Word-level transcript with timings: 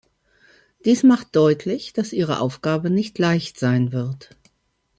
Dies 0.83 1.03
macht 1.03 1.35
deutlich, 1.35 1.93
dass 1.93 2.11
Ihre 2.11 2.39
Aufgabe 2.39 2.89
nicht 2.89 3.19
leicht 3.19 3.59
sein 3.59 3.91
wird. 3.91 4.35